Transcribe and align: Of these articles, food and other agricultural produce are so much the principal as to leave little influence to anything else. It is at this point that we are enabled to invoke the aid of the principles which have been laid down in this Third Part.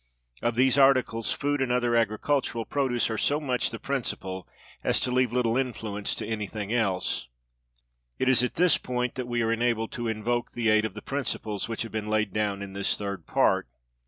Of 0.41 0.55
these 0.55 0.79
articles, 0.79 1.31
food 1.31 1.61
and 1.61 1.71
other 1.71 1.95
agricultural 1.95 2.65
produce 2.65 3.11
are 3.11 3.19
so 3.19 3.39
much 3.39 3.69
the 3.69 3.77
principal 3.77 4.47
as 4.83 4.99
to 5.01 5.11
leave 5.11 5.31
little 5.31 5.57
influence 5.57 6.15
to 6.15 6.25
anything 6.25 6.73
else. 6.73 7.27
It 8.17 8.27
is 8.27 8.41
at 8.41 8.55
this 8.55 8.79
point 8.79 9.13
that 9.13 9.27
we 9.27 9.43
are 9.43 9.53
enabled 9.53 9.91
to 9.91 10.07
invoke 10.07 10.53
the 10.53 10.69
aid 10.69 10.85
of 10.85 10.95
the 10.95 11.03
principles 11.03 11.69
which 11.69 11.83
have 11.83 11.91
been 11.91 12.07
laid 12.07 12.33
down 12.33 12.63
in 12.63 12.73
this 12.73 12.97
Third 12.97 13.27
Part. 13.27 13.67